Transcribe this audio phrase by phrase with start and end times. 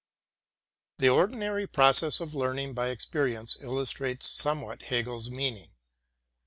[0.97, 5.73] The ordinary process of learning by experience illustrates somewhat Hegel's meaning.